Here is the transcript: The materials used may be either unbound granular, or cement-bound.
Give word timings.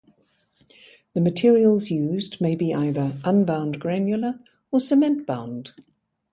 The 1.13 1.21
materials 1.21 1.91
used 1.91 2.41
may 2.41 2.55
be 2.55 2.73
either 2.73 3.19
unbound 3.23 3.79
granular, 3.79 4.39
or 4.71 4.79
cement-bound. 4.79 5.73